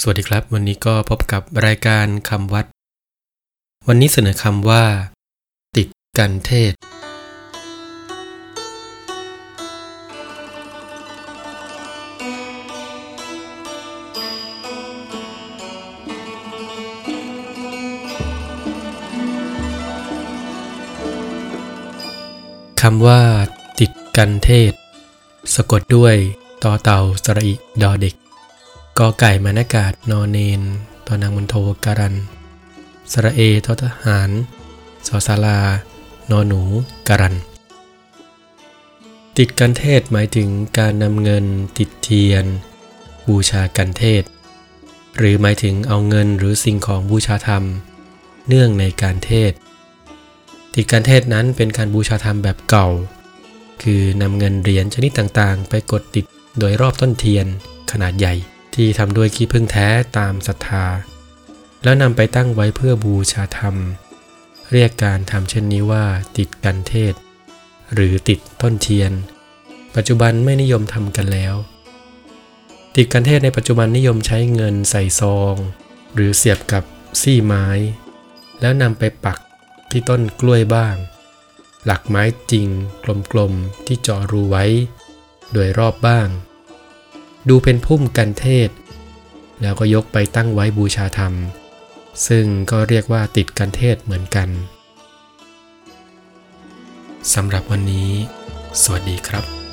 [0.00, 2.66] สวัสดีครับ วันนี้ก็พบกับรายการคำวัด
[3.88, 4.84] วันนี้เสนอคำว่า
[5.76, 6.72] ติดกันเทศ
[22.82, 23.20] คำว่า
[23.80, 24.72] ติดกันเทศ
[25.54, 26.16] สะกดด้วย
[26.64, 28.23] ต่อเต่าสระอิดอเด็ก
[29.00, 30.62] กอไก่มานากาศนอนเนน
[31.06, 31.54] ตอนางมนโท
[31.84, 32.14] การัน
[33.12, 34.30] สระเอททหาร
[35.06, 35.60] สอสาลา
[36.30, 36.62] นอหนู
[37.08, 37.36] การัน
[39.38, 41.44] ติดกันเทศหมายถึงการนำเงิน
[41.78, 42.44] ติดเทียน
[43.28, 44.22] บูชากันเทศ
[45.16, 47.64] หรือหมายถึงเอาเงินหรือสิ่งของบูชาธรรม
[48.48, 49.52] เนื่องในการเทศ
[50.74, 52.88] ติดกันเทศนั้นเป็นการบูชาธรรมแบบเก่า
[53.82, 56.24] คือนำเงินเหรียญชนิดต่างๆ ไปกดติด
[56.58, 57.46] โดยรอบต้นเทียน
[57.92, 58.36] ขนาดใหญ่
[58.74, 59.86] ที่ทำด้วยขี้ผึ้งแท้
[60.18, 60.86] ตามศรัทธา
[61.82, 63.74] แล้วนำไปตั้งไว้เพื่อบูชาธรรม
[64.72, 66.04] เรียกการทำเช่นนี้ว่า
[66.38, 67.14] ติดกันเทศ
[67.94, 69.12] หรือติดต้นเทียน
[69.94, 71.54] ปัจจุบันไม่นิยมทำกันแล้ว
[72.96, 75.54] ติดกันเทศในปัจจุบันนิยมใช้เงินใส่ซอง
[76.14, 76.84] หรือเสียบกับ
[77.20, 77.66] ซี่ไม้
[78.60, 79.38] แล้วนำไปปัก
[79.90, 80.96] ที่ต้นกล้วยบ้าง
[81.84, 82.68] หลักไม้จริง
[83.32, 84.64] กลมๆที่เจาะรูไว้
[85.52, 86.28] โดยรอบบ้าง
[87.48, 88.70] ดูเป็นพุ่มกันเทศ
[89.62, 91.32] แล้วก็ยกไปตั้งไว้บูชาธรรม
[92.26, 94.48] ซึ่งก็เรียกว่าติดกันเทศเหมือนกัน
[97.34, 98.10] สำหรับวันนี้
[98.82, 99.63] สวัสดีครับ